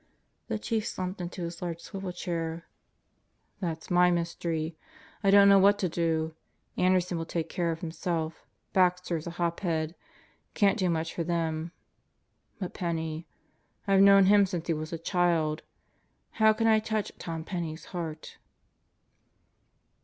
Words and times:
The 0.47 0.57
Chief 0.57 0.87
slumped 0.87 1.21
into 1.21 1.43
his 1.43 1.61
large 1.61 1.79
swivel 1.79 2.11
chair. 2.11 2.65
"That's 3.59 3.91
my 3.91 4.09
mystery. 4.09 4.75
I 5.23 5.29
don't 5.29 5.47
know 5.47 5.59
what 5.59 5.77
to 5.77 5.89
do. 5.89 6.33
Anderson 6.75 7.19
will 7.19 7.25
take 7.27 7.49
care 7.49 7.71
of 7.71 7.81
himself. 7.81 8.43
Baxter 8.73 9.15
is 9.17 9.27
a 9.27 9.37
hop 9.37 9.59
head. 9.59 9.93
Can't 10.55 10.79
do 10.79 10.89
much 10.89 11.13
for 11.13 11.23
them. 11.23 11.71
But 12.57 12.73
Penney... 12.73 13.27
I've 13.87 14.01
known 14.01 14.25
him 14.25 14.47
since 14.47 14.65
he 14.65 14.73
was 14.73 14.91
a 14.91 14.97
child. 14.97 15.61
How 16.41 16.51
can 16.51 16.65
I 16.65 16.79
touch 16.79 17.11
Tom 17.19 17.43
Penney's 17.43 17.85
heart?" 17.93 18.39